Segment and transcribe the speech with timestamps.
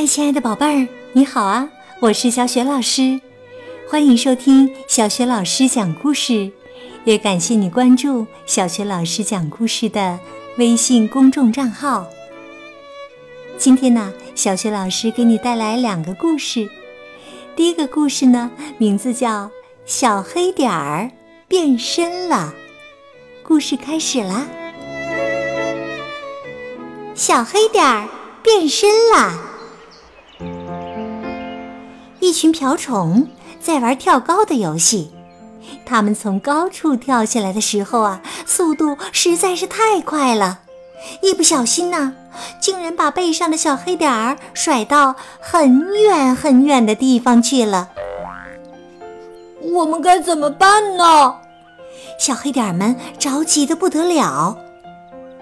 [0.00, 1.68] 嗨，亲爱的宝贝儿，你好啊！
[2.00, 3.20] 我是小雪老师，
[3.86, 6.50] 欢迎收听小雪老师讲故事，
[7.04, 10.18] 也感谢你关注小雪老师讲故事的
[10.56, 12.06] 微信公众账号。
[13.58, 16.66] 今天呢，小雪老师给你带来两个故事。
[17.54, 19.28] 第一个故事呢，名字叫
[19.84, 21.10] 《小黑点儿
[21.46, 22.54] 变身了》。
[23.46, 24.46] 故事开始啦！
[27.14, 28.08] 小黑点儿
[28.42, 29.49] 变身了。
[32.20, 33.26] 一群瓢虫
[33.60, 35.10] 在玩跳高的游戏，
[35.84, 40.60] 它们从高处跳下来的时候啊，速度实在是太快了，
[41.22, 42.14] 一不小心呢，
[42.60, 47.88] 竟然把背上的小黑点儿甩到很远很远的地方去了。
[49.62, 51.36] 我们该怎么办呢？
[52.18, 54.58] 小黑点儿们着急的不得了。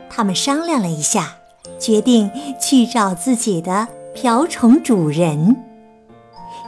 [0.09, 1.35] 他们商量了一下，
[1.79, 5.65] 决定去找自己的瓢虫主人。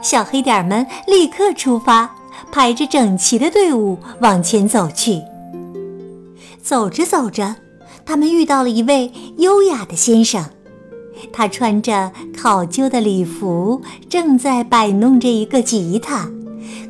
[0.01, 2.15] 小黑点们立刻出发，
[2.51, 5.21] 排着整齐的队伍往前走去。
[6.61, 7.55] 走着走着，
[8.05, 10.43] 他们遇到了一位优雅的先生，
[11.31, 16.29] 他穿着考究的礼服，正在摆弄着一个吉他，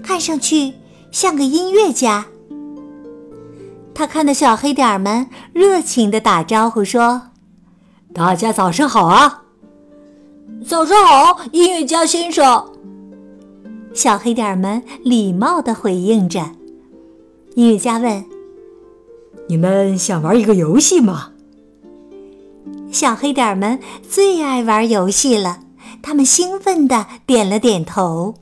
[0.01, 0.73] 看上去
[1.11, 2.25] 像个音乐家。
[3.93, 7.23] 他看到小黑点们，热情地打招呼说
[8.13, 9.43] ：“大家早上好啊！
[10.65, 12.71] 早上好，音乐家先生。”
[13.93, 16.51] 小黑点们礼貌地回应着。
[17.55, 18.23] 音乐家问
[19.49, 21.31] ：“你们想玩一个游戏吗？”
[22.91, 25.59] 小黑点们最爱玩游戏了，
[26.01, 28.35] 他们兴奋地点了点头。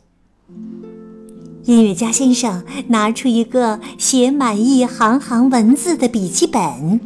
[1.66, 7.00] 音乐家先生拿出一个写满一行行文字的笔记本，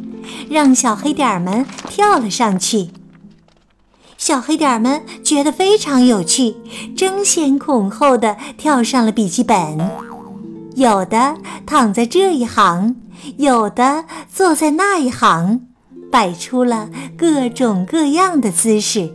[0.48, 2.88] 让小黑点们跳了上去。
[4.24, 6.56] 小黑点儿们觉得非常有趣，
[6.96, 9.78] 争先恐后的跳上了笔记本。
[10.76, 11.36] 有的
[11.66, 12.96] 躺在这一行，
[13.36, 15.66] 有的坐在那一行，
[16.10, 19.12] 摆出了各种各样的姿势。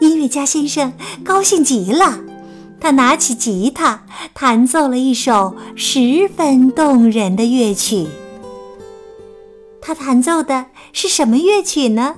[0.00, 2.20] 音乐家先生高兴极了，
[2.80, 8.06] 他拿起吉他，弹奏了一首十分动人的乐曲。
[9.82, 12.14] 他弹奏的是什么乐曲呢？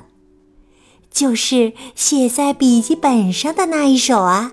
[1.16, 4.52] 就是写在笔记本上的那一首啊，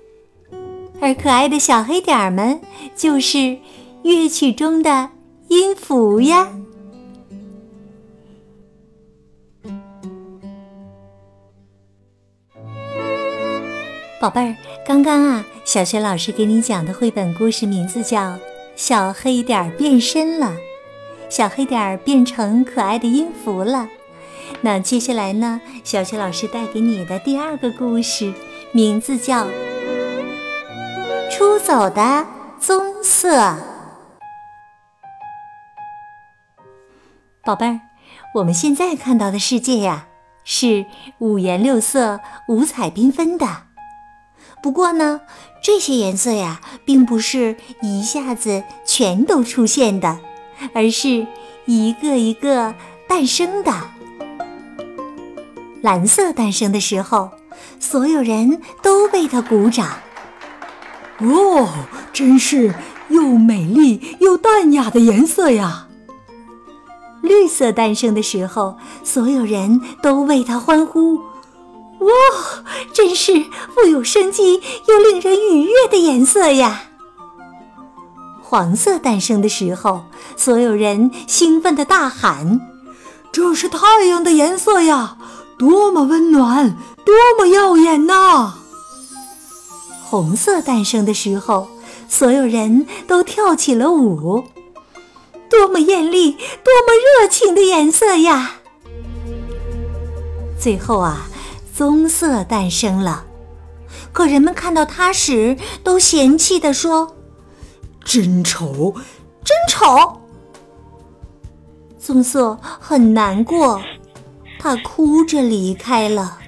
[0.98, 2.58] 而可爱的小黑点儿们
[2.96, 3.58] 就是
[4.02, 5.10] 乐曲中的
[5.48, 6.48] 音符呀。
[14.18, 18.18] 宝贝儿，刚刚啊，小学老师给你讲的绘本故事名字叫
[18.74, 20.46] 《小黑点儿变身了》，
[21.28, 23.86] 小黑点儿变成可爱的音符了。
[24.62, 25.60] 那接下来呢？
[25.82, 28.32] 小雪老师带给你的第二个故事，
[28.72, 29.44] 名字叫
[31.30, 32.26] 《出走的
[32.58, 33.36] 棕色》。
[37.44, 37.80] 宝贝儿，
[38.36, 40.06] 我们现在看到的世界呀，
[40.44, 40.86] 是
[41.18, 43.46] 五颜六色、五彩缤纷的。
[44.62, 45.20] 不过呢，
[45.62, 50.20] 这些颜色呀，并不是一下子全都出现的，
[50.72, 51.26] 而是
[51.66, 52.74] 一个一个
[53.06, 53.72] 诞生的。
[55.84, 57.30] 蓝色诞生的时候，
[57.78, 59.98] 所有人都为它鼓掌。
[61.18, 61.68] 哦，
[62.10, 62.74] 真是
[63.10, 65.88] 又美丽又淡雅的颜色呀！
[67.20, 71.16] 绿色诞生的时候，所有人都为它欢呼。
[71.16, 72.08] 哇，
[72.94, 76.84] 真是富有生机又令人愉悦的颜色呀！
[78.42, 82.58] 黄色诞生的时候，所有人兴奋地大喊
[83.30, 85.18] ：“这是太阳的颜色呀！”
[85.58, 88.54] 多么温暖，多么耀眼呐！
[90.02, 91.68] 红色诞生的时候，
[92.08, 94.44] 所有人都跳起了舞。
[95.50, 98.56] 多么艳丽，多么热情的颜色呀！
[100.58, 101.28] 最后啊，
[101.76, 103.24] 棕色诞生了。
[104.12, 107.16] 可人们看到它时，都嫌弃地说
[108.04, 108.94] ：“真丑，
[109.44, 110.20] 真丑！”
[111.98, 113.80] 棕色很难过。
[114.64, 116.38] 他哭着离开了，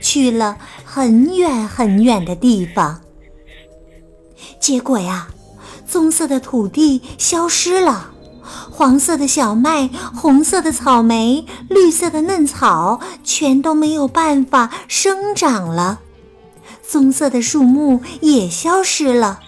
[0.00, 3.00] 去了很远很远的地方。
[4.60, 5.26] 结果呀，
[5.84, 8.12] 棕色的土地消失了，
[8.70, 15.98] 黄色的小麦、红色的草莓、绿色的嫩草，全都没有办法生长了。
[16.88, 19.40] 棕色的树木也消失了，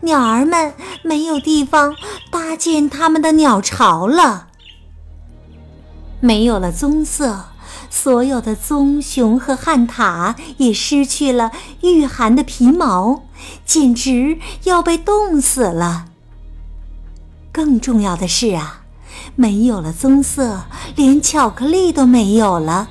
[0.00, 0.74] 鸟儿们
[1.04, 1.94] 没有地方
[2.32, 4.48] 搭建它们的鸟巢了。
[6.18, 7.44] 没有了棕色。
[7.88, 11.50] 所有的棕熊和旱獭也失去了
[11.82, 13.24] 御寒的皮毛，
[13.64, 16.06] 简直要被冻死了。
[17.52, 18.82] 更重要的是啊，
[19.34, 20.64] 没有了棕色，
[20.94, 22.88] 连巧克力都没有了，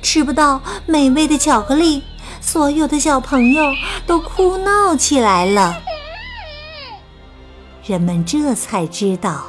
[0.00, 2.04] 吃不到美味的巧克力，
[2.40, 3.64] 所有的小朋友
[4.06, 5.82] 都哭闹起来了。
[7.84, 9.46] 人们这才知道，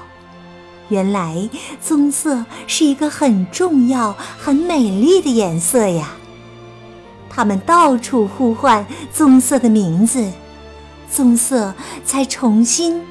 [0.89, 1.50] 原来
[1.81, 6.12] 棕色是一个很重要、很美丽的颜色呀。
[7.30, 10.30] 他们到处呼唤棕色的名字，
[11.09, 13.01] 棕色才重新。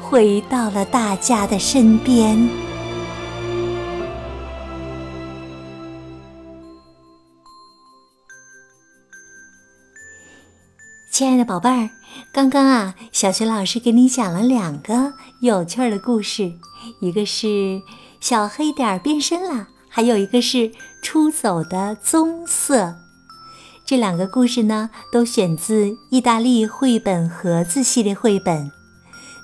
[0.00, 2.65] 回到了大家的身边。
[11.18, 11.88] 亲爱的宝贝儿，
[12.30, 16.52] 刚刚啊，小学老师给你讲了两个有趣的故事，
[17.00, 17.80] 一个是
[18.20, 20.70] 小黑点变身了，还有一个是
[21.00, 22.96] 出走的棕色。
[23.86, 28.70] 这两个故事呢，都选自意大利绘本盒子系列绘本。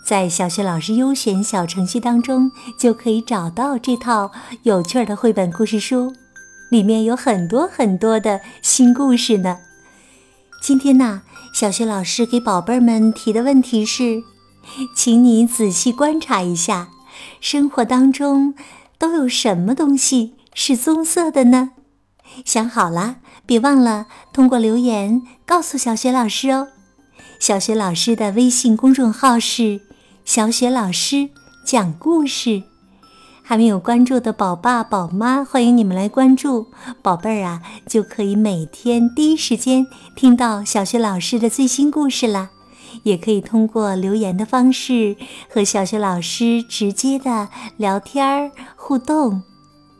[0.04, 4.30] 在小学老师优选小程序当中，就可以找到这套
[4.64, 6.12] 有趣的绘本故事书，
[6.68, 9.56] 里面有很多很多的新故事呢。
[10.62, 11.22] 今天呢，
[11.52, 14.22] 小学老师给宝贝儿们提的问题是，
[14.94, 16.90] 请你仔细观察一下，
[17.40, 18.54] 生活当中
[18.96, 21.72] 都有什么东西是棕色的呢？
[22.44, 26.68] 想好了，别忘了通过留言告诉小学老师哦。
[27.40, 29.80] 小学老师的微信公众号是。
[30.24, 31.30] 小雪老师
[31.66, 32.62] 讲故事，
[33.42, 36.68] 还没有关注的宝爸宝妈，欢迎你们来关注。
[37.02, 42.50] 宝贝儿啊，就可以每天第一时间听到小雪老师的最新故事了。
[43.04, 45.16] 也可以通过留言的方式
[45.48, 47.48] 和小雪老师直接的
[47.78, 49.42] 聊天儿互动。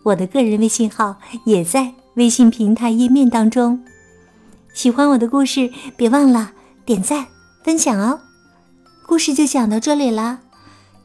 [0.04, 1.16] 我的个人微信号
[1.46, 3.82] 也在微信平台页面当中。
[4.74, 6.52] 喜欢我的故事，别忘了
[6.84, 7.26] 点赞
[7.64, 8.20] 分享哦。
[9.06, 10.40] 故事就讲到这里了，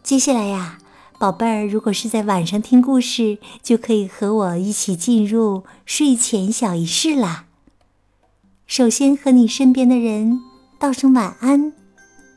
[0.04, 0.78] 接下来呀，
[1.19, 7.45] 宝贝儿，如果是在晚上听故事，就可以和我一起进入睡前小仪式啦。
[8.67, 10.39] 首先和你身边的人
[10.77, 11.73] 道声晚安，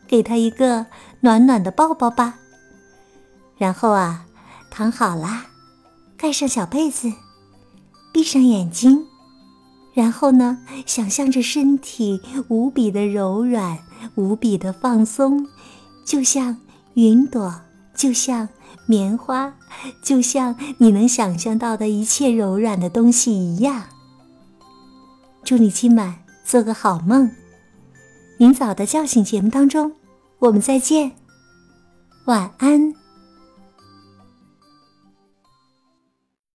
[0.09, 0.87] 给他一个
[1.21, 2.39] 暖暖的抱抱吧。
[3.59, 4.25] 然后啊，
[4.71, 5.47] 躺好啦，
[6.17, 7.13] 盖上小被子，
[8.15, 9.07] 闭上眼睛，
[9.93, 13.79] 然后呢，想象着身体无比的柔软。
[14.15, 15.47] 无比的放松，
[16.07, 16.57] 就像
[16.95, 17.61] 云朵，
[17.95, 18.49] 就像
[18.87, 19.55] 棉花，
[20.03, 23.85] 就像你能想象到的一切柔软的东西一样。
[25.43, 27.31] 祝你今晚做个好梦，
[28.39, 29.93] 明早的叫醒节目当中，
[30.39, 31.13] 我们再见，
[32.27, 33.00] 晚安。